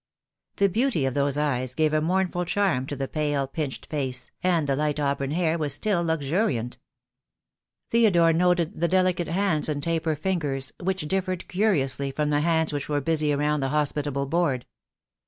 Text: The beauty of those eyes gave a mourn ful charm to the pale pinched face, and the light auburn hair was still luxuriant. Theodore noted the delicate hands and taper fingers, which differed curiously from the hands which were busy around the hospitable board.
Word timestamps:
The 0.55 0.67
beauty 0.67 1.05
of 1.05 1.13
those 1.13 1.37
eyes 1.37 1.75
gave 1.75 1.93
a 1.93 2.01
mourn 2.01 2.27
ful 2.29 2.43
charm 2.43 2.87
to 2.87 2.95
the 2.95 3.07
pale 3.07 3.45
pinched 3.45 3.85
face, 3.85 4.31
and 4.41 4.65
the 4.65 4.75
light 4.75 4.99
auburn 4.99 5.29
hair 5.29 5.59
was 5.59 5.75
still 5.75 6.03
luxuriant. 6.03 6.79
Theodore 7.87 8.33
noted 8.33 8.79
the 8.79 8.87
delicate 8.87 9.27
hands 9.27 9.69
and 9.69 9.83
taper 9.83 10.15
fingers, 10.15 10.73
which 10.79 11.07
differed 11.07 11.47
curiously 11.47 12.09
from 12.11 12.31
the 12.31 12.41
hands 12.41 12.73
which 12.73 12.89
were 12.89 12.99
busy 12.99 13.31
around 13.31 13.59
the 13.59 13.69
hospitable 13.69 14.25
board. 14.25 14.65